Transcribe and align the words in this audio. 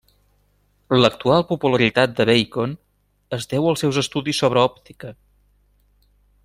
L'actual 1.01 1.43
popularitat 1.49 2.15
de 2.21 2.27
Bacon 2.31 2.73
es 3.39 3.47
deu 3.55 3.69
als 3.73 3.85
seus 3.87 4.03
estudis 4.07 4.43
sobre 4.45 4.65
òptica. 4.71 5.17